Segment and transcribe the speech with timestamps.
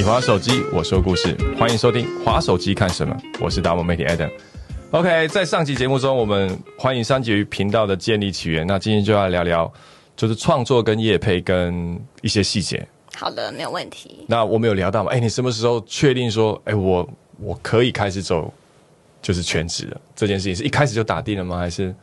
[0.00, 4.30] 你滑手机，我说故事，欢迎收听《滑手机看什么》，我是达摩媒体 Adam。
[4.92, 8.66] OK，在上期节目中，我们欢迎三级鱼频道的建立起源。
[8.66, 9.70] 那今天就要聊聊，
[10.16, 12.88] 就是创作跟业配跟一些细节。
[13.14, 14.24] 好的，没有问题。
[14.26, 15.10] 那我们有聊到吗？
[15.12, 17.06] 哎，你什么时候确定说，哎，我
[17.38, 18.50] 我可以开始走，
[19.20, 20.00] 就是全职了？
[20.16, 21.58] 这件事情是一开始就打定了吗？
[21.58, 21.94] 还是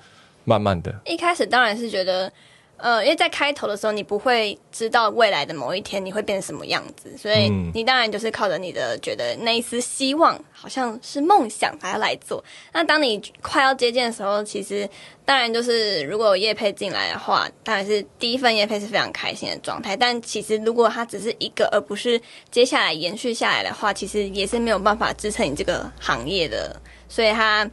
[0.44, 0.94] 慢慢的？
[1.08, 2.32] 一开始当然是觉得。
[2.78, 12.44] 呃，因为在开头的时候，你不会知道未来的某一天你会变成什么样子，所以你当然就是靠着你的觉得那一丝希望，好像是梦想，把它来做。
[12.72, 14.88] 那当你快要接近的时候，其实
[15.26, 19.98] 当然就是如果有叶配进来的话，当然是第一份叶配是非常开心的状态。
[19.98, 22.22] 但其实如果它只是一个，而不是
[22.52, 26.80] 接下来延续下来的话，其实也是没有办法支撑你这个行业的。
[27.10, 27.68] 所以它。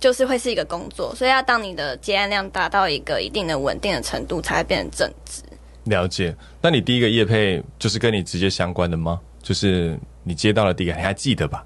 [0.00, 5.42] 就是会是一个工作，所以要当你的接案量达到一个一定的稳定的程度，才会变成正职。
[5.84, 6.36] 了解。
[6.60, 9.20] 那你第一个业配就是跟你直接相关的吗？
[9.42, 11.64] 就是你接到了第一个，你还记得吧？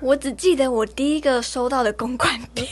[0.00, 2.66] 我只记得我第一个收到的公关品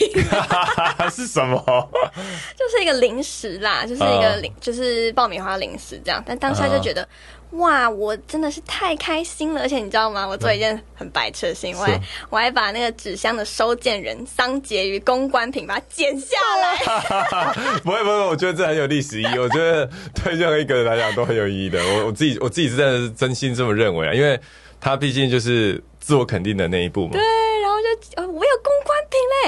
[1.13, 1.59] 是什么？
[2.57, 6.23] 就是一个零食啦，就是一个零，就是爆米花零食这样。
[6.27, 7.07] 但当下就觉得。
[7.53, 9.63] 哇，我真的是太开心了！
[9.63, 10.27] 而且你知道吗？
[10.27, 16.77] 我做一件很白痴的行为，我还我还把那个纸箱的收件人桑杰于公关品把它剪下来。
[17.83, 19.39] 不会不会，我觉得这很有历史意义。
[19.39, 21.83] 我觉得对任何一个人来讲都很有意义的。
[21.83, 24.39] 我我自己我自己是真的是真心这么认为啊，因为
[24.79, 27.13] 他毕竟就是自我肯定的那一步嘛。
[27.13, 27.23] 对。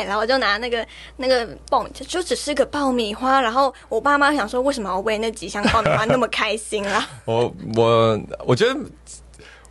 [0.05, 3.41] 然后我就拿那个那个泵，就只是个爆米花。
[3.41, 7.09] 然后我爸妈想说，为什么要为那几箱爆米花那么开心啊？
[7.27, 8.81] 我我我觉得，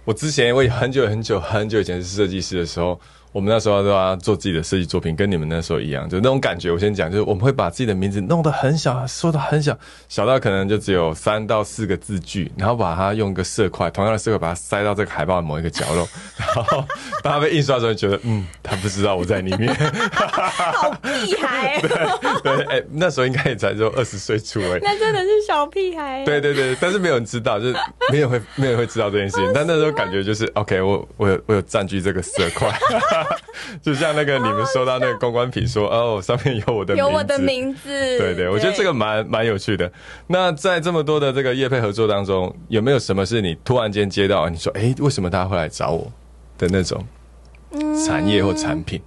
[0.06, 3.00] 我之前我很久很久很久以前是设计师的时候。
[3.32, 6.72] 我们那时候都要做自己的设计作品，跟你们那时候一样，就那种感觉。
[6.72, 9.78] 我先讲，就是我们会把自己的名字弄得很小，说的很小，
[10.08, 16.84] 小到可能就只有三到四个字句，然后把它用一个色块，同样的色块把它塞到这个海报的某一个角落，然后
[17.22, 21.80] 当它被印刷的时候，觉得嗯，他不知道我在里面，好屁孩。
[22.42, 24.82] 对，哎，那时候应该也才只有二十岁出而已。
[24.82, 26.24] 那真的是小屁孩。
[26.26, 27.76] 对对对，但是没有人知道，就是
[28.12, 29.52] 没有会没有人会知道这件事情。
[29.54, 32.70] 但那时候感觉就是 OK，我我有我有占据这个色块。
[33.82, 39.92] 就像那个你们收到那个公关品说哦，上面有我的有我的名字，对对，我觉得这个蛮蛮有趣的。
[40.28, 46.12] 那在这么多的这个业配合作当中，有没有什么是你突然间接到，你说哎，为什么大家会来找我
[46.58, 47.06] 的那种
[48.06, 49.02] 产业或产品？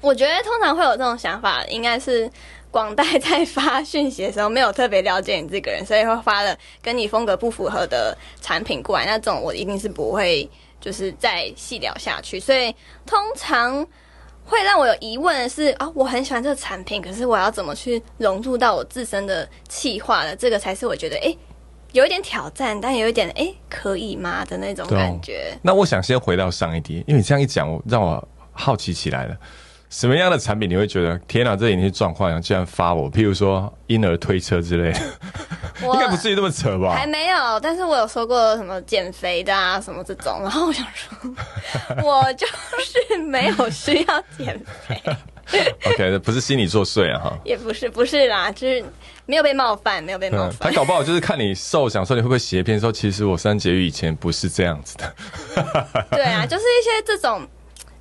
[0.00, 2.30] 我觉得通常会有这种想法，应该是
[2.70, 9.06] 广代在发讯息的时候没有特别了解你这个人，所以会发了跟你风格不符合的产品过来。
[9.06, 10.48] 那种我一定是不会。
[10.80, 12.74] 就是再细聊下去，所以
[13.04, 13.86] 通常
[14.44, 20.34] 会让我有疑问的是啊，我很喜欢这个产品，可是我要怎么去融入到我自身的气化的？
[20.34, 21.36] 这个才是我觉得哎，
[21.92, 25.56] 有一点挑战，但有一点哎，可以吗的那种感觉。
[25.62, 29.36] 那我想先回到上一题，因为你这样一讲，我让我好奇起来了。
[29.90, 33.10] 什么样的产品你会觉得天哪，这已经是状况，竟然发我？
[33.10, 34.90] 譬如说婴儿推车之类，
[35.82, 36.94] 应该不至于这么扯吧？
[36.94, 40.40] 还没有，但是我有说过什么减肥的啊，什么这种。
[40.42, 41.18] 然后我想说，
[42.04, 45.02] 我 就是没有需要减肥。
[45.86, 47.38] OK，不是心理作祟啊，哈。
[47.42, 48.84] 也不是，不是啦，就是
[49.24, 50.56] 没有被冒犯，没有被冒犯。
[50.60, 52.78] 他搞不好就是看你瘦，想说你会不会斜偏？
[52.78, 55.14] 说其实我三节育以前不是这样子的。
[56.10, 57.48] 对啊，就是一些这种。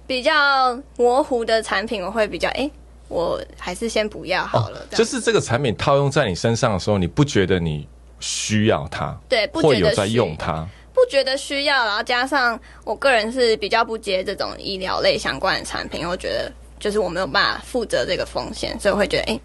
[0.07, 2.71] 比较模糊的产品，我会比较哎，
[3.09, 4.83] 我还是先不要好了。
[4.91, 7.87] 就是这个产品套用在你身上的时候，你不觉得你
[8.19, 9.15] 需要它？
[9.27, 11.85] 对，不觉得在用它，不觉得需要。
[11.85, 19.39] 然后加上我个人是比较不接这种医疗类相关的产品，我觉得就是我没有办法负责这个风险，所以我会觉得哎，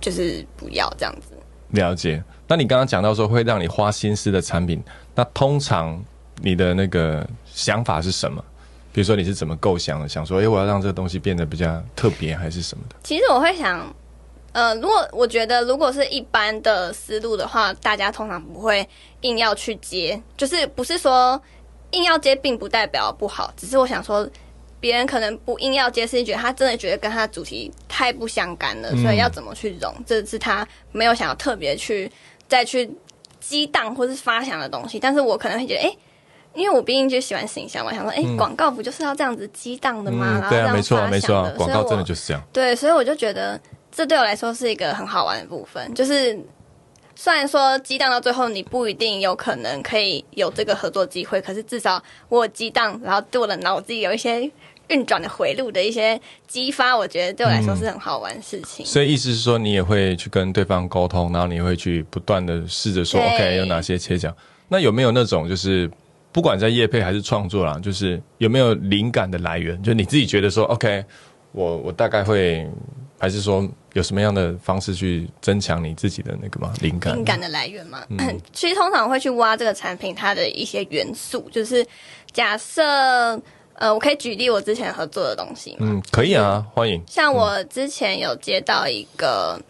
[0.00, 1.34] 就是不要这样子。
[1.70, 2.22] 了解。
[2.46, 4.82] 那你刚刚讲到说会让你花心思的产品，
[5.14, 5.98] 那通常
[6.42, 8.44] 你的那个想法是什么？
[8.92, 10.06] 比如说你是怎么构想的？
[10.06, 12.96] 想说，哎，我要让这个东西变得比较特别，还是什么的？
[13.02, 13.94] 其实我会想，
[14.52, 18.86] 呃，如果我觉得如果是一般的思路的话，大家通常不会
[19.22, 20.22] 硬要去接。
[20.36, 21.40] 就是不是说
[21.92, 24.28] 硬要接，并不代表不好，只是我想说，
[24.78, 32.12] 别人可能不硬要接，是觉得他真的觉得跟他主题太不相干了，所以要怎么去融，这是他没有想要特别去
[32.46, 32.90] 再去
[33.40, 35.00] 激荡或是发想的东西。
[35.00, 35.96] 但是我可能会觉得，哎。
[36.54, 40.46] 因为我毕竟就喜欢形象嘛，想说，哎，广告不就是要这样子激荡的吗？
[40.50, 42.42] 对啊，没错，没错，广告真的就是这样。
[42.52, 43.58] 对，所以我就觉得
[43.90, 45.94] 这对我来说是一个很好玩的部分。
[45.94, 46.38] 就是
[47.14, 54.50] 虽然说激荡到最后你不一定有可能可以有这个合作机会，可是至少我激荡，然后对我的脑子有一些
[54.88, 58.84] 运转的回路的一些激发，我觉得对我来说是很好玩的事情。
[58.84, 64.34] 所以意思是说，你也会去跟对方沟通，然后你会去不断的试着说，OK，有哪些切角？
[64.68, 65.90] 那有没有那种就是？
[66.32, 69.80] 不管在业配还是创作啦，就是有没有灵感的来源？
[69.82, 71.04] 就你自己觉得说，OK，
[71.52, 72.66] 我我大概会，
[73.18, 77.14] 还是说有什么样的方式去增强你自己的那个嘛灵感？
[77.14, 78.02] 灵感的来源嘛，
[78.52, 81.86] 其实通常会去挖这个产品它的一些元素，就是
[82.32, 82.82] 假设，
[83.74, 85.76] 呃，我可以举例我之前合作的东西。
[85.80, 87.02] 嗯，可以啊，欢迎。
[87.06, 89.60] 像我之前有接到一个，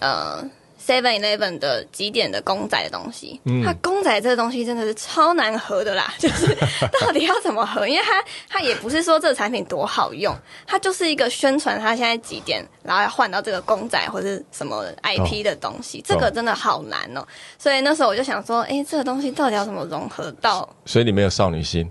[0.00, 0.44] 呃。
[0.84, 6.56] Seven Eleven 的几点的公仔的东西，它公仔这个东西真的是超难合的啦， 就是
[7.00, 7.86] 到底要怎么合？
[7.86, 10.36] 因为它它也不是说这个产品多好用，
[10.66, 17.24] 它就是一个宣传它现在几点，然后要换到这个公仔或者什么 IP 的东西，这个真的好难哦。
[17.58, 20.68] 所以那时候我就想说，哎，这个东西到底要怎么融合到？
[20.84, 21.88] 所以你没有少女心。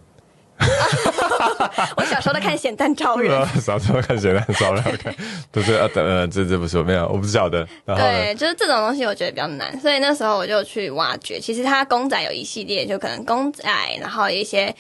[1.98, 5.14] 我小时候在看《咸蛋超人》， 小时候看《咸蛋超人》，看
[5.52, 5.90] 不是啊？
[5.94, 7.68] 等呃，这这不是没有，我不晓得。
[7.86, 11.40] 对，就是这种东西，我觉得比较难，所以那时候我就去挖掘。
[11.40, 13.64] 其实它公仔有一系列，就可能公仔，
[14.00, 14.74] 然后一些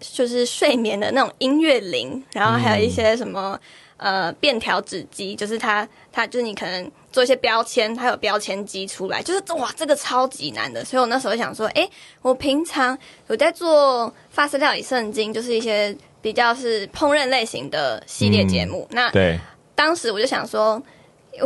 [0.00, 3.58] 就是睡眠的那种音乐铃，然后还有一些什么
[3.98, 6.90] 呃便条纸机，就是它它就是你可能。
[7.10, 10.84] 做一些标签，它有标签机出来，就是哇，这个超级难的。
[10.84, 11.88] 所以我那时候想说，哎，
[12.20, 12.96] 我平常
[13.28, 18.86] 有在做法式料理圣经，就是一些比较是烹饪类型的系列节目。
[18.90, 19.40] 那对，
[19.74, 20.80] 当时我就想说，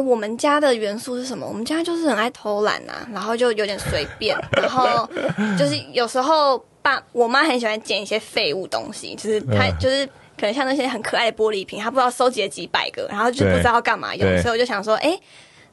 [0.05, 1.47] 我们家的元素是什么？
[1.47, 5.09] 我们家就是很爱偷懒啊，然后就有点随便， 然后
[5.57, 10.07] 就是有时候爸我妈很喜欢捡一些废物东西，就是她就是
[10.43, 15.17] 可能像那些很可爱的玻璃瓶，他不知道收集了几百个，然后就不知道干嘛用，所以我就想说，哎。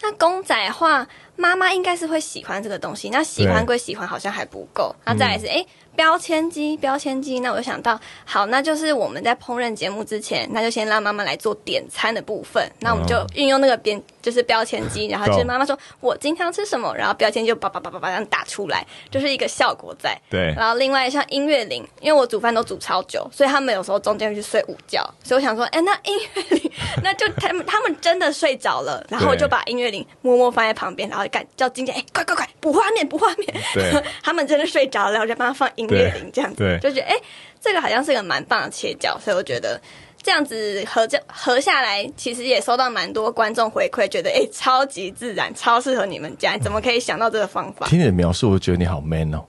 [0.01, 1.05] 那公仔画，
[1.35, 3.09] 妈妈应该是会喜欢这个东西。
[3.09, 4.95] 那喜欢归喜欢，好像还不够。
[5.03, 5.65] 那再来是，哎。
[5.99, 12.65] 标签机，标签机，那我就想到，好，那就是我们在烹饪节目之前，那就先让妈妈来做点餐的部分。
[12.79, 20.17] 那我们就运用那个边，就是标签机，然后就是妈妈说我今天吃什么，然后标签就叭叭叭叭叭这样打出来，就是一个效果在。
[20.29, 20.53] 对。
[20.55, 26.71] 然后另外像音乐铃，因为我煮饭都煮超久，所以他们有时候中间会去睡午觉，所以我想说，哎，那音乐铃，
[27.03, 33.53] 那就他们他们真的睡着了，然后我就把音乐铃默默放在旁边，然后赶叫金姐，哎，快快快，补画面，补画面。
[33.73, 34.01] 对。
[34.23, 35.88] 他们真的睡着了，我就帮他放音。
[35.89, 37.15] 月龄这样子，就觉得哎，
[37.61, 39.79] 这个好像是个蛮棒的切角，所以我觉得
[40.21, 47.87] 这样子合这合下来，其实也收到蛮多观众回馈，觉得哎，超级自然，超适合你们家，怎么可以想到这个方法？
[47.87, 49.45] 听你的描述，我觉得你好 man 哦。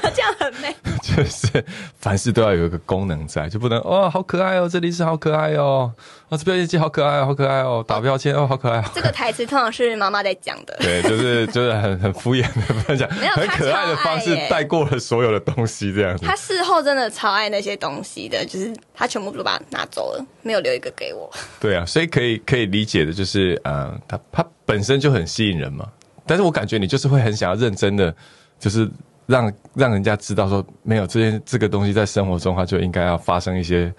[0.14, 0.74] 这样很美？
[1.02, 1.64] 就是
[1.98, 5.92] 凡事都要有一个功能在，就不能哦，好可爱哦，这里是好可爱哦，
[6.28, 8.82] 啊，这标签机好可爱哦，好可爱哦，打标签哦，好可爱。
[8.94, 10.76] 这个台词通常是妈妈在讲的。
[10.80, 16.26] 对，就是就是很很敷衍的分享，没有很可爱的方式带过了所有的东西，这样子。
[16.26, 21.30] 他事后真的超爱那些东西的，就是他全部都把它拿走了，没有留一个给我。
[21.60, 25.88] 对啊，所以可以可以理解的，就是呃，他他本身就很吸引人嘛，
[26.26, 28.14] 但是我感觉你就是会很想要认真的，
[28.58, 28.90] 就是。
[29.26, 33.92] 让让人家知道说，没有这件这个东西在生活中，它就应该要发生一些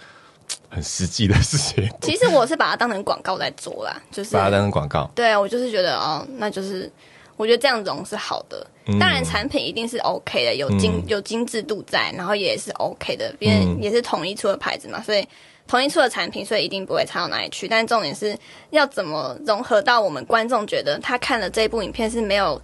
[0.70, 1.90] 很实际的事情。
[2.02, 5.12] 其实我是把它当成广告在做啦，就是把它当成广告。
[5.14, 6.90] 对啊，我就是觉得哦，那就是
[7.36, 8.66] 我觉得这样融是好的。
[9.00, 15.28] 当然，产品一定是 OK 的，有精有精致度在，然后也是 OK 的，因为也是统一出的牌子嘛，所以
[15.68, 17.68] 统一出的产品，所以一定不会差到哪里去。
[17.68, 18.34] 但重点是
[18.70, 22.62] 要怎么融合到我们观众觉得他看了这部影片是没有。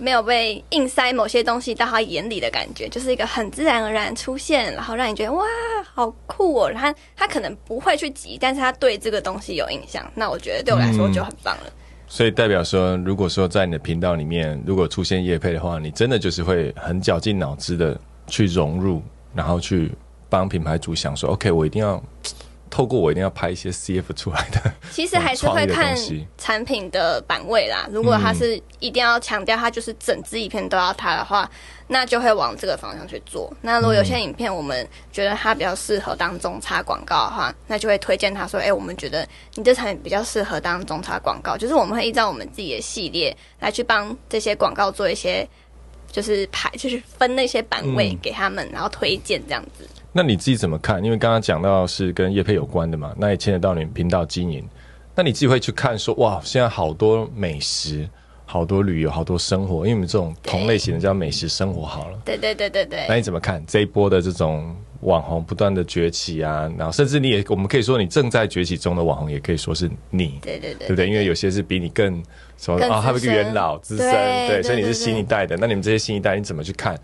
[0.00, 5.44] 没有被硬塞某些东西到他眼里的感觉，就是一个很自然而然出现，然后让你觉得哇，
[5.92, 6.72] 好酷哦！
[6.74, 11.72] 他他可能不会去急，但是他对这个东西有印象，那我觉得对我来说就很棒了。
[12.08, 19.02] 所以代表说，如果说在你的频道里面，如果出现叶配的话，你真的就是会很绞尽脑汁的去融入，
[19.34, 19.92] 然后去
[20.28, 22.02] 帮品牌主想说，OK，我一定要。
[22.70, 25.94] 透过我一定要拍一些 CF 出来的， 其实还是会看
[26.38, 27.88] 产品的版位啦。
[27.90, 31.50] 如果它是一定要强调它就是整支影片都要它的话，
[31.88, 33.52] 那就会往这个方向去做。
[33.60, 45.46] 那如果有些影片我们觉得它比较适合当中插广告的话，那就会推荐他说：“哎，我们觉得你这产品比较适合当中插广告。”就是我们会依照我们自己的系列来去帮这些广告做一些，
[46.12, 49.88] 就是排，就是分那些版位给他们，然后推荐这样子。
[50.12, 51.02] 那你自己怎么看？
[51.04, 54.68] 因为刚刚讲到是跟叶配有关的嘛，那也牵扯到你频道经营。
[55.14, 58.08] 那你自己会去看说，哇，现在好多美食，
[58.46, 62.18] 好多旅游，好多生活，因为我们这种同类型的叫美食生活好了。
[62.24, 63.06] 对对对对对。
[63.08, 66.68] 那你怎么看这一波的这种网红不断的崛起啊？
[66.76, 70.38] 然后甚至你也，我们可以说你正在崛起中的网红，也可以说是你。
[70.40, 70.86] 对对对。
[70.86, 71.08] 对不对？
[71.08, 72.22] 因为有些是比你更
[72.56, 74.10] 什么啊，他们一个元老资深，
[74.48, 75.56] 对，所以你是新一代的。
[75.56, 76.98] 那你们这些新一代，你怎么去看？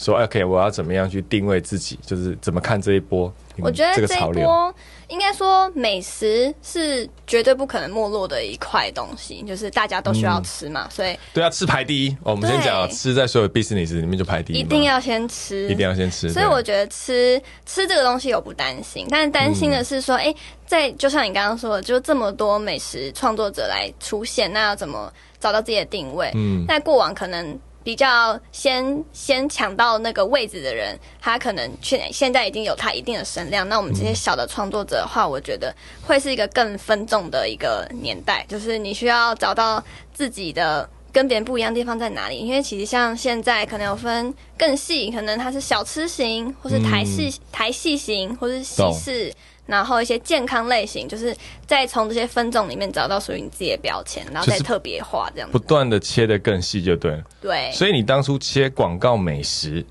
[0.00, 3.30] 说 OK，我要怎么样去定位自己，就是怎么看这一波？
[3.58, 4.74] 我觉得这一波
[5.08, 12.16] 应该说美食是绝对不可能没落的一块东西，就是大家都需要吃嘛，所以对啊，吃排第一。
[12.22, 16.30] 我们先讲吃，在所有 business 里面就排第一，一定要先吃，一定要先吃。
[16.30, 26.30] 所以我觉得吃吃这个东西我不担心，但是担心的是说，哎，在就像你刚刚说的，就这么多美食创作者来出现，那要怎么找到自己的定位？
[26.34, 27.60] 嗯，那过往可能。
[27.82, 33.68] 比较先先抢到那个位置的人，他可能现现在已经有他一定的声量。
[33.68, 39.82] 那我们这些小的创作者的话，我觉得会是一个更分众的一个年代，就是你需要找到
[40.12, 42.36] 自己的跟别人不一样的地方在哪里。
[42.36, 49.32] 因为其实像现在可能有分更细，可能它是小吃型，或是台式台系型，或是西式。
[49.70, 51.34] 然后一些健康类型，就是
[51.66, 57.22] 再从这些分种里面找到属于你自己的标签，然后再特别化这样，不断的切的更细就对了。
[57.40, 59.82] 对，所以你当初切广告美食。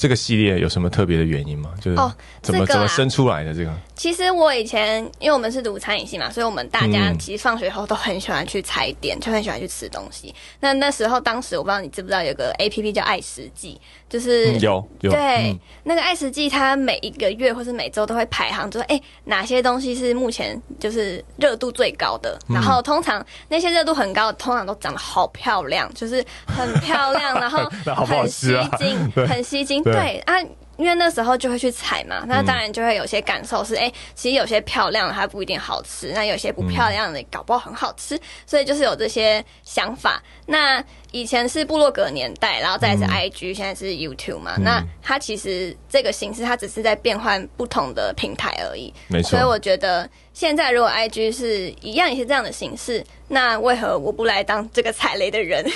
[0.00, 1.74] 这个系列有什么特别的原因吗？
[1.80, 3.74] 就是哦，怎么怎么生出来的这个？
[3.98, 10.32] 其实我以前因为我们是读餐饮系嘛，所以我们大家其实放学后都很喜欢去踩点，就很喜欢去吃东西。
[10.60, 13.78] 那那时候，当时我不知道你知不知道有个 A P P 叫爱食记，
[14.08, 22.38] 就是有有对那个爱食记，它每一个月或是每周都会排行，就是哎哪些东西是目前就是热度最高的。
[22.48, 27.68] 然后通常那些热度很高的，通常都长得好漂亮，就是很漂亮，然后
[28.06, 29.82] 很吸睛，很吸睛。
[29.84, 30.34] 对啊，
[30.78, 40.22] 因为那时候就会去采嘛，那当然就会有些感受是，哎，其实有些漂亮的还不一定好吃，那有些不漂亮的搞不好很好吃，所以就是有这些想法。
[40.46, 49.30] 那以前是部落格年代，然后再是 IG，现在是 YouTube 嘛，那它其实这个形式它只是在变换不同的平台而已，没错。
[49.30, 55.68] 所以我觉得现在如果 IG 是一样也是这样的形式，那为何我不来当这个踩雷的人？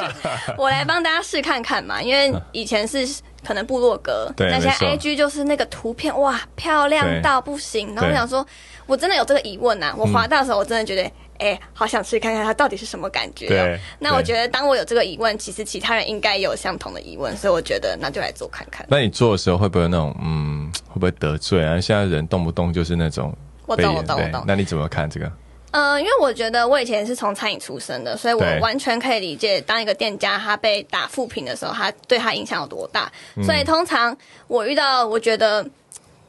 [0.56, 3.06] 我来帮大家试看看嘛，因为以前是。
[3.46, 7.94] 可能部落格，那些 IG 就是那个图片哇，漂亮到不行。
[7.94, 8.44] 然后我想说，
[8.86, 9.94] 我真的有这个疑问呐。
[9.96, 13.46] 我滑到的时候，我真的觉得，哎，好想去看看它到底是什么感觉。
[13.46, 13.78] 对。
[14.00, 18.84] 那我觉得，当我有这个疑问，其实其他人应该有相同的疑问，所以我觉得那就来做看看。
[18.90, 21.80] 那你做的时候会不会那种，嗯，会不会得罪啊？
[21.80, 23.32] 现在人动不动就是那种，
[23.66, 24.42] 我懂，我懂，我懂。
[24.44, 25.30] 那你怎么看这个？
[25.72, 33.12] 嗯，因为我觉得我以前是从餐饮出身的，所以我完全可以理解，当一个店家他被打负评的时候，他对他影响有多大。
[33.44, 35.66] 所以通常我遇到我觉得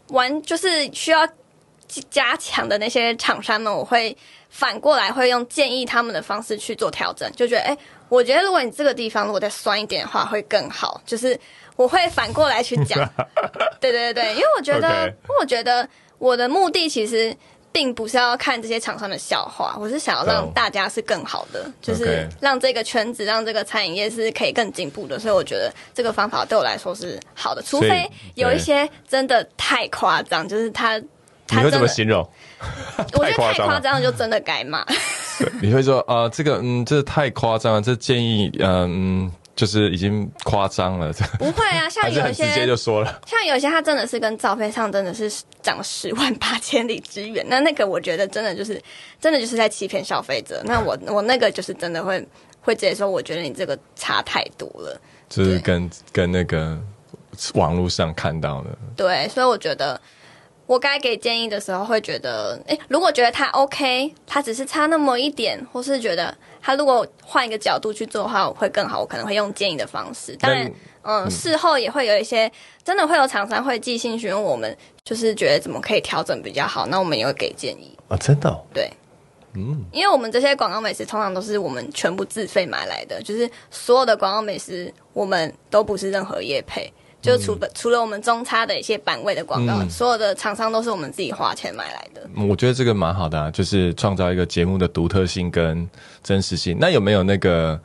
[0.09, 1.25] 完就是需要
[2.09, 4.17] 加强的那些厂商们，我会
[4.49, 7.77] 反过来会用建议他们的方式去做调整，就觉得哎，
[8.09, 11.39] 我觉得如果你这个地方如果再酸一点的话会更好，就是
[11.77, 12.99] 我会反过来去讲。
[13.79, 17.33] 对对对对，因为我觉得，因为我觉得我的目的其实。
[17.77, 25.19] 并不是要看这些厂商的笑话，我是想要让大家是更好的，就是让这个圈子、让这个餐饮业是可以更进步的。
[25.19, 32.27] 所以我觉得这个方法对我来说是好的，除非有一些真的太夸张，就是他，你会怎么形容？
[33.13, 34.83] 我觉得太夸张了，就真的该骂。
[35.61, 39.31] 你会说啊，这个嗯，这太夸张了，这建议嗯。
[39.57, 45.29] 就是已经夸张了，不会啊， 像有些直接就说了，像有些他真的是跟照片上真的是
[45.63, 48.81] 长十万八千里之远，那那个我觉得真的就是
[49.19, 50.61] 真的就是在欺骗消费者。
[50.63, 52.25] 那我 我那个就是真的会
[52.61, 56.79] 会直接说，我觉得你这个差太多了，就是跟跟那个
[57.55, 58.69] 网络上看到的。
[58.95, 59.99] 对，所以我觉得。
[60.67, 68.99] 我该给建议的时候，会觉得，哎，如果觉得他 OK，他只是差那么一点，或是觉得他如果换一个角度去做的话，会更好。
[68.99, 70.35] 我可能会用建议的方式。
[70.35, 70.69] 当然，
[71.03, 72.51] 嗯，事后也会有一些
[72.83, 78.17] 真的会有厂商会寄信询问我们，就是觉得怎么可以调整比较好，那我们也会给建议啊。
[78.17, 78.53] 真的？
[78.73, 78.91] 对，
[79.53, 86.91] 嗯，因为我们这些广告美食通常都是我们全部自费买来的，就是所有的广告美食我们都不是任何业配。
[87.27, 92.21] 就除了除了我们中差的一些版位的广告，所有的厂商都是我们自己花钱买来的。
[92.47, 95.87] 我觉得这个蛮好的，就是创造一个节目的独特性跟
[96.23, 96.77] 真实性。
[96.79, 97.77] 那有没有那个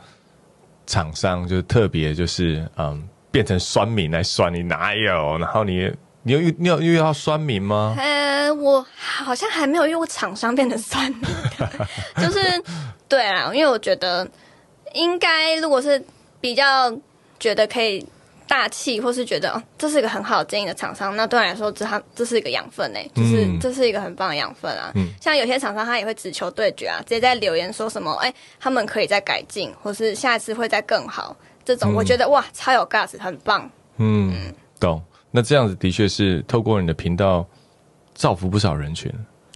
[0.86, 4.62] 厂商就是特别就是嗯变成酸民来酸你？
[4.62, 5.36] 哪有？
[5.38, 5.90] 然后你
[6.22, 7.96] 你有遇你有遇到酸民吗？
[7.98, 11.22] 呃，我好像还没有遇过厂商变成酸民，
[12.16, 12.40] 就是
[13.08, 14.28] 对啊，因为我觉得
[14.94, 16.00] 应该如果是
[16.40, 16.96] 比较
[17.40, 18.06] 觉得可以。
[18.52, 24.92] 大气，或是觉得哦，这是一个很好经营的厂商，那对我来说，这他这是一个养分呢，就是这是一个很棒的养分啊。
[25.22, 28.30] 像有些厂商，他也会只求对决啊，直接在留言说什么，哎，
[28.60, 31.34] 他们可以再改进，或是下一次会再更好。
[31.64, 33.70] 这种我觉得哇，超有 gas，很棒。
[33.96, 35.02] 嗯，懂。
[35.30, 37.46] 那这样子的确是透过你的频道
[38.12, 39.10] 造福不少人群。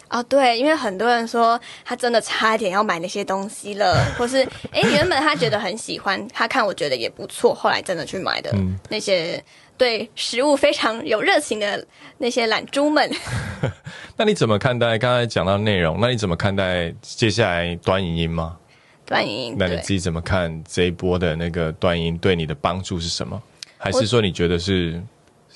[0.09, 8.55] 哦，对，因为很多人说他真的差一点要买那些东西了，或是哎，原本他觉得很喜欢，他看我觉得也不错，后来真的去买的
[8.89, 9.43] 那些
[9.77, 11.85] 对食物非常有热情的
[12.19, 13.11] 那些懒猪们。
[14.17, 15.99] 那你怎么看待刚才讲到内容？
[16.01, 18.57] 那你怎么看待接下来端影音吗？
[19.05, 23.41] 端影音，那你自己怎么看这一波的那个端影音对你的帮助是什么？
[23.79, 25.01] 还是说你觉得是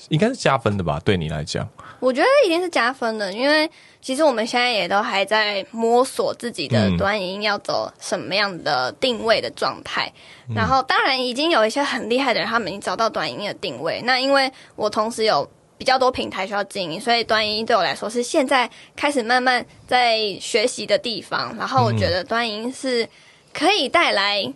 [0.09, 0.99] 应该是加分的吧？
[1.03, 1.67] 对你来讲，
[1.99, 3.69] 我觉得一定是加分的，因为
[4.01, 10.11] 其实我们现在也都还在摸索自己的短影音要走什么样的定位的状态。
[10.55, 14.01] 然后，当然已经有一些很厉害的人，他们已经找到短影音的定位。
[14.03, 21.55] 那因为我同时有比较多平台需要经营，所以短影音对我来说是现在开始慢慢在学习的地方。
[21.57, 23.07] 然后，我觉得短影音是
[23.53, 24.53] 可以带来。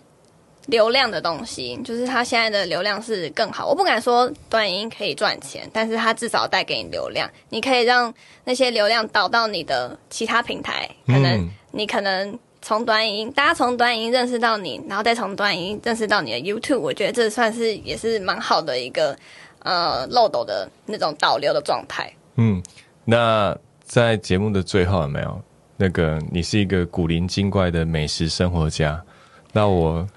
[0.67, 3.67] 流量的东西，就是它现在的流量是更好。
[3.67, 7.29] 我不敢说短影音可以赚钱，但是它至少带给你流量。
[7.49, 8.11] 你可以让
[8.45, 16.79] 那些流量导到你的其他平台，可能你可能从短影音，大家从短影音认识到你，然后再从短影音认识到你的 YouTube。
[16.79, 19.15] 我觉得这算是也是蛮好的一个
[19.59, 22.11] 呃漏斗的那种导流的状态。
[22.37, 22.63] 嗯，
[23.03, 25.39] 那在节目的最后有没有
[25.77, 28.99] 那个你是一个古灵精怪的美食生活家？
[29.53, 30.07] 那我。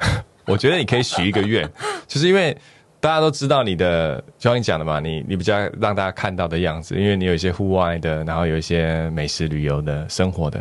[0.48, 1.70] 我觉得你可以许一个愿，
[2.08, 2.56] 就是因为
[2.98, 10.60] 大家都知道你的，就像你讲的嘛，你你比较让大家看到的样子，因为你有一些户外的，然后有一些美食旅游的生活的，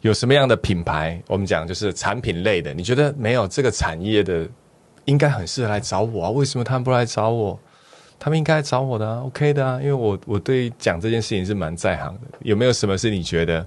[0.00, 1.22] 有什么样的品牌？
[1.28, 4.48] 我们讲就是产品类的，你觉得没有这个产业的，
[5.04, 6.30] 应该很适合来找我啊？
[6.30, 7.58] 为什么他们不来找我？
[8.18, 12.20] 他们应该找我的啊，OK 的啊，因为我我对讲这件事情是蛮在行的。
[12.40, 13.64] 有没有什么是你觉得？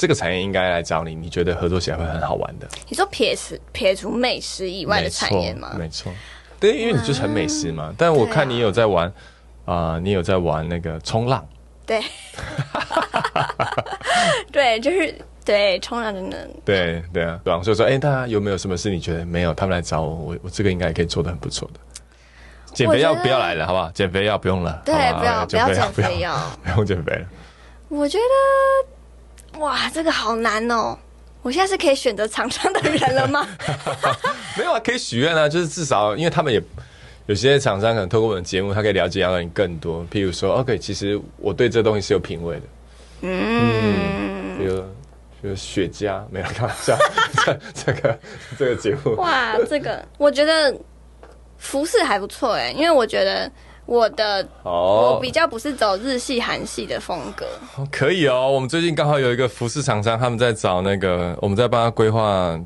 [0.00, 2.66] 这个产业应该来找你，你觉得合作起来会很好玩的？
[2.88, 5.76] 你说撇除撇除美食以外的产业吗？
[5.78, 6.10] 没错，
[6.58, 7.94] 对，因为你就是很美食嘛。
[7.98, 9.12] 但我看你有在玩
[9.66, 11.46] 啊，你有在玩那个冲浪。
[11.84, 12.02] 对，
[14.50, 15.14] 对，就是
[15.44, 16.48] 对冲浪真的。
[16.64, 17.60] 对对啊，对啊。
[17.62, 19.52] 所以说，哎，大家有没有什么事你觉得没有？
[19.52, 21.80] 他们来找我，我我这个应该也可以做的很不错的。
[22.72, 23.90] 减肥药不要来了，好不好？
[23.90, 24.80] 减肥药不用了。
[24.82, 27.26] 对，不要不要减肥药， 不用减肥了。
[27.90, 28.24] 我觉得。
[29.58, 30.96] 哇，这个好难哦！
[31.42, 33.46] 我现在是可以选择厂商的人了吗？
[34.56, 36.62] 没有啊，可以许愿啊，就是至少，因为他们也
[37.26, 40.06] 有些厂商可能透过我们的节目，他可以了解到你更多。
[40.10, 42.62] 譬如说，OK，其实我对这东西是有品味的。
[43.22, 44.80] 嗯，比如
[45.42, 46.96] 比如雪茄，没有开玩笑。
[47.44, 48.18] 这这个
[48.58, 50.74] 这个节目，哇，这个我觉得
[51.58, 53.50] 服饰还不错哎，因为我觉得。
[53.90, 57.44] 我的哦，我比较不是走日系、韩系的风格。
[57.90, 62.56] 可以哦，我们最近刚好有一个服饰厂商，他们在找那个，我们在帮他规划。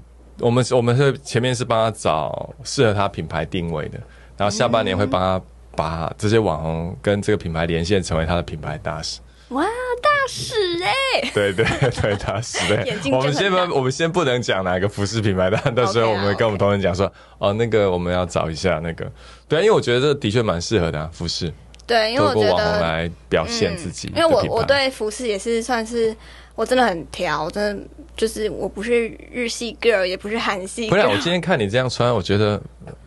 [0.40, 3.98] 我们我们是前面是帮他找适合他品牌定位的，
[4.36, 5.42] 然后下半年会帮他
[5.74, 9.20] 把这些网红跟这个品牌连线，成为他的品牌大使。
[9.48, 9.64] 哇，
[10.02, 11.30] 大使哎！
[11.34, 11.64] 对对
[12.02, 12.96] 对，大 使对。
[13.12, 19.10] 我们先不，我们先不能讲哪个服饰品牌，但到时候我们跟我们同仁讲说，哦，那个我们要找一下那个。
[19.48, 21.52] 对，因为我觉得这的确蛮适合的啊，服饰。
[21.86, 24.08] 对，因为我觉得来表现自己。
[24.16, 26.16] 因为我我对服饰也是算是，
[26.54, 27.84] 我真的很挑，真的
[28.16, 30.88] 就是我不是日系 girl，也不是韩系。
[30.88, 32.58] 不然我今天看你这样穿，我觉得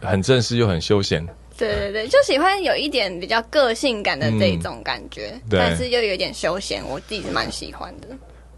[0.02, 1.28] 很正式又很休闲。
[1.58, 8.08] 对对对，就喜欢有一点比较个性感的这种感觉，但是又有点休闲，我自己是蛮喜欢的。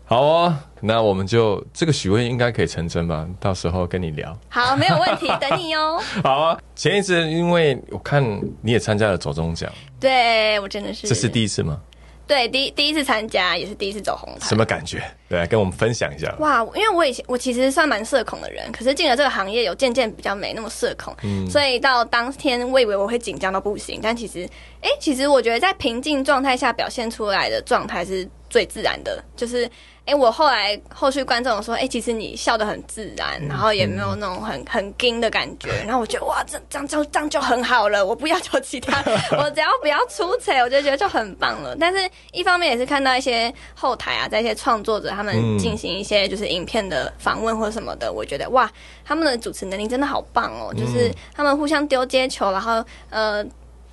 [0.06, 3.28] 好哦，那我们就这个许愿应该可以成真吧？
[3.40, 4.36] 到时候跟你聊。
[4.50, 6.02] 好，没有问题，等你哦。
[6.24, 8.24] 好啊，前一次因为我看
[8.62, 11.80] 你也参加了走中奖，对我真的是，这是第一次吗？
[12.30, 15.04] 对，第第一次参加也是第一次走红毯，什么感觉？
[15.28, 16.32] 对，跟我们分享一下。
[16.38, 24.48] 哇，因为我以前我其实算蛮社恐的人，可是进了这个行业，有渐渐比较没那么社恐，嗯所以到当天我以为我会紧张到不行，但其实，
[24.82, 29.70] 哎，其实我觉得在平静状态下表现出来的状态是最自然的，就是。
[30.06, 39.04] 哎，我后来后续观众说，哎，其实你笑得很自然，然后也没有那种很很惊的感觉，然后我觉得哇，这这样就这样就很好了，我不要求其他，
[39.38, 41.76] 我只要不要出彩，我就觉得就很棒了。
[41.80, 48.68] 但是一方面也是看到一些后台啊，在一些创作者他们进行一些就是影片的访问或什么的，我觉得哇，
[49.06, 53.46] 他们的主持能力真的好棒哦，就是他们互相丢接球，然后呃。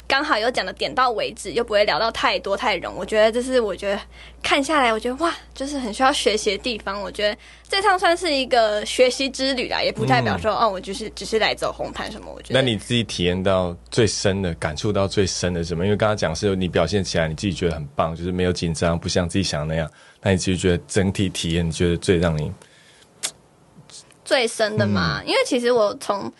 [0.08, 2.92] 刚好又讲的点到为止，又不会聊到太多太冗。
[2.92, 4.00] 我觉得这是我觉得
[4.42, 7.00] 看下来，我觉得哇，就是很需要学习的地方。
[7.02, 7.36] 我觉得
[7.68, 12.32] 这趟算是一个学习之旅啦，也不代表说哦，我就是只是来走红毯什么。
[12.32, 15.84] 我觉得那你自己体验到最深的感触到最深的什么？
[15.84, 19.90] 因为刚刚讲是你表现起来你自己觉得很棒，就是没有紧张，不像自己想的那样。
[20.22, 22.52] 那你其实觉得整体体验，你觉得最让你
[24.24, 25.20] 最深的嘛？
[25.24, 26.32] 因为其实我从。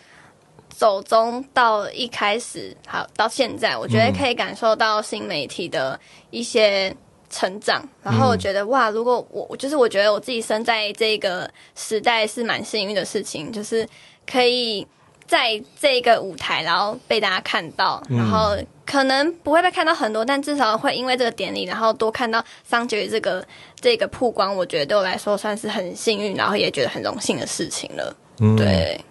[0.77, 6.95] 走中到一开始，好到现在，我觉得可以感受到新媒体的一些
[7.31, 13.89] 成长，然后我觉得哇，如果我就是我觉得我自己生在这个时代是蛮幸运的事情，就是
[14.31, 14.85] 可以
[15.25, 23.43] 在这个舞台，然后被大家看到，然后可能不会被看到很多，但至少会因为这个典礼，然后多看到桑杰这个
[23.81, 28.15] 这个曝光，我觉得对我来说算是很幸运，然后也觉得很荣幸的事情了。
[28.55, 29.03] 对。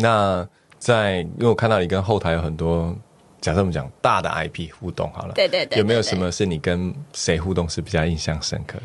[0.00, 2.94] 那在因为我看到你跟后台有很多。
[3.40, 8.84] 假设我们讲大的 IP 互动好了，对对对，有没有什么是你跟谁互动是比较印象深刻的？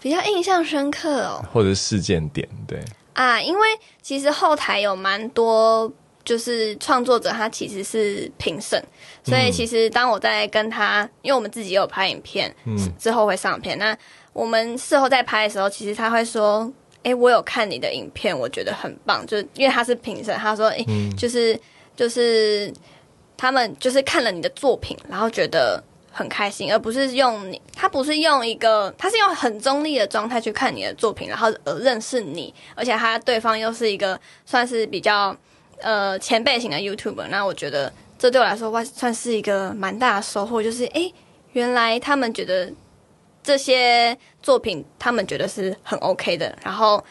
[0.00, 2.48] 比较印象深刻哦，或者是事件点？
[2.68, 2.80] 对
[3.14, 3.66] 啊，因为
[4.00, 5.92] 其实后台有蛮多
[6.24, 8.80] 就是创作者，他其实是评审，
[9.24, 13.76] 所以其实当我在跟他，因为我们自己也有拍影片，嗯之后会上片。
[13.76, 13.98] 那
[14.32, 16.72] 我们事后在拍的时候，其实他会说
[17.06, 20.84] ：“哎，我有看你的影片，我觉得很棒。”就是因为他是评审，他说：“哎，
[21.16, 21.58] 就是
[21.94, 22.72] 就是。”
[23.38, 25.78] 他们就是看了你的作品，然后觉得
[26.10, 35.36] 很开心，而不是用你，他不是用一个，他是用很中立的状态去看你的作品，然后而认识你，而且他对方又是一个算是比较
[35.82, 41.12] 呃前辈型的 YouTuber，那我觉得这对我来说哇，算是一个蛮大的收获，就是诶，
[41.52, 42.72] 原来他们觉得
[43.46, 47.02] 这些作品他们觉得是很 OK 的，然后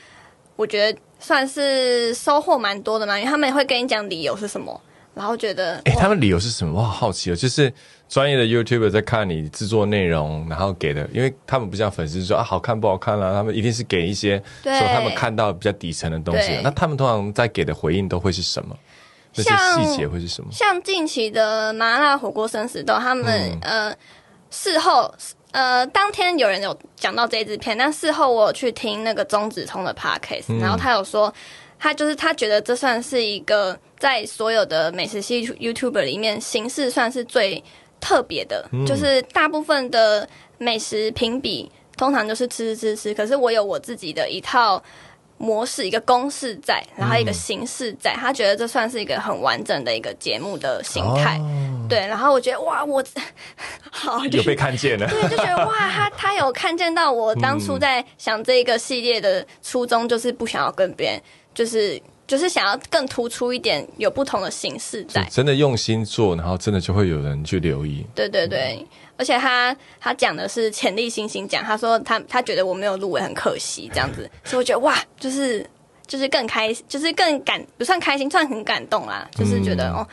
[0.57, 4.81] 我觉得算是收获蛮多的嘛，因为他们会跟你讲理由是什么。
[5.13, 6.77] 然后觉得，哎，他们理由是什么？
[6.77, 7.35] 我好好奇哦。
[7.35, 7.73] 就是
[8.09, 16.59] 专业的 YouTuber 在看你制作内容，然后给的，因为他们不像粉丝说啊好看不好看啦，他们一定是给一些说他们看到比较底层的东西。
[16.61, 18.75] 那他们通常在给的回应都会是什么？
[19.31, 20.49] 这些细节会是什么？
[20.51, 23.95] 像近期的麻辣火锅生死斗，他们呃
[24.49, 25.15] 事后
[25.55, 31.33] 呃当天有人有讲到这支片，但事后我有去听那个钟子聪的 Podcast，然后他有说。
[31.77, 37.61] 他就是他觉得这算是一个在所有的美食系 YouTuber 里面形式算是最
[37.99, 44.81] 特别的，就是大部分的美食评比通常就是吃吃吃吃，可是我有我自己的一套
[45.37, 51.37] 模式，一个公式在，然后一个形式在，他觉得这算是一个很完整的一个节目的形态，
[51.87, 53.03] 对，然后我觉得哇，我
[53.91, 61.21] 好有被看见了，对，就觉得哇，他他有看见到我当初在想这个系列的初衷，就是不想要跟别人。
[61.55, 65.23] 就是就是想要更突出一点，有不同的形式在。
[65.31, 68.05] 真的用心做，然后真的就会有人去留意。
[68.13, 75.65] 对对对，而且他他讲的是潜力新星奖，他说他他觉得我没有入围很可惜这样子， 所以我觉得哇，就是
[76.05, 79.25] 就是更开，就是更感不算开心，算很感动啦。
[79.33, 80.05] 就是觉得哦，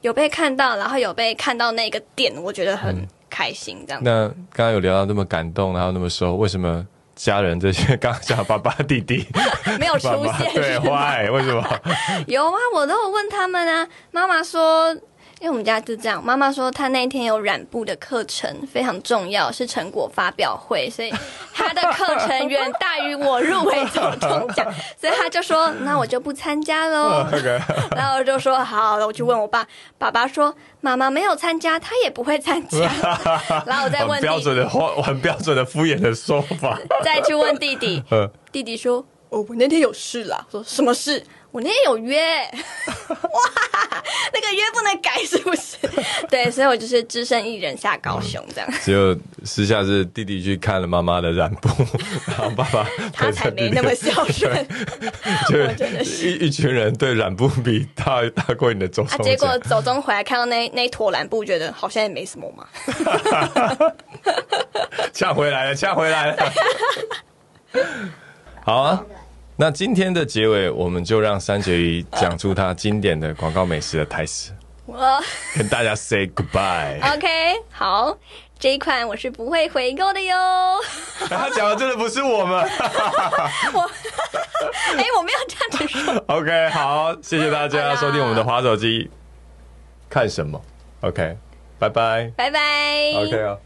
[0.00, 4.02] 有被看到，然后有被看到那个点，我觉得很开心这样。
[4.02, 6.86] 那刚刚有聊到那么感动，然后那么说，为什么？
[7.16, 9.26] 家人这些刚讲爸爸弟弟
[9.78, 10.08] 没有出
[10.38, 11.28] 现，对，why？
[11.30, 11.62] 为什么？
[12.26, 13.86] 有啊，我都有问他们啊。
[14.10, 14.96] 妈妈说。
[15.40, 21.10] 因为我们家就这样，妈妈说她那一天有染布的课程，非常重要，是成果发表会，所以
[21.54, 27.26] 她的课程远大于我入围总统奖，所以她就说：“那我就不参加喽。”
[27.96, 32.78] 然后我就说：“好。”我去问我爸，爸爸说：“妈妈没有参加，他也不会参加。
[33.64, 38.04] ”然后我再问标准的很标准的敷衍的说法，再去问弟弟，
[38.52, 41.24] 弟弟说：“哦，我那天有事啦。”说什么事？
[41.52, 42.16] 我那天有约，
[43.08, 43.18] 哇，
[44.32, 45.76] 那个约不能改是不是？
[46.30, 48.70] 对，所以我就是只身一人下高雄这样。
[48.82, 51.68] 只有私下是弟弟去看了妈妈的染布，
[52.28, 54.66] 然后爸爸他才没那么孝顺。
[55.48, 55.58] 就
[56.02, 59.24] 一一群人对染布比大大过你的走中。
[59.24, 62.66] 结果走中回来看到那那坨染布，觉得好像也没什么嘛。
[65.12, 66.52] 呛回来了，呛回来了。
[68.64, 69.02] 好啊。
[69.60, 74.54] 那今天的结尾，我们就让三绝鱼讲出他经典的广告美食的台词。
[74.86, 75.22] 我
[75.54, 76.96] 跟大家 say goodbye。
[77.14, 77.28] OK，
[77.70, 78.16] 好，
[78.58, 80.34] 这一款我是不会回购的哟。
[81.28, 82.58] 他讲的真的不是我们。
[83.74, 83.80] 我，
[84.96, 86.24] 哎，我没有这样子说。
[86.28, 89.10] OK，好，谢谢大家收听我们的滑手机。
[90.08, 90.58] 看什么
[91.02, 91.36] ？OK，
[91.78, 93.12] 拜拜，拜拜。
[93.14, 93.58] OK 啊。